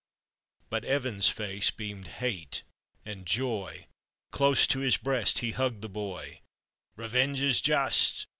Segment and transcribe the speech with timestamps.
[0.71, 2.63] But Evan's face beamed hate
[3.05, 3.85] and joy;
[4.31, 6.41] Close to his breast he hugg'd the boy:"
[6.95, 8.25] Revenge is just